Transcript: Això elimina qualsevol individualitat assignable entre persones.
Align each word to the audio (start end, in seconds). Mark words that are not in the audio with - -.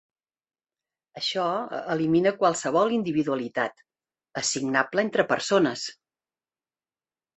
Això 1.19 1.43
elimina 1.97 2.33
qualsevol 2.41 2.95
individualitat 2.97 3.85
assignable 4.43 5.07
entre 5.09 5.27
persones. 5.35 5.85